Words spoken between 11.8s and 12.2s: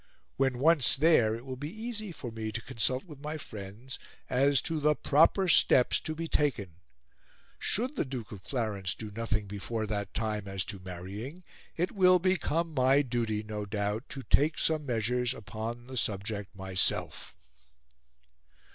will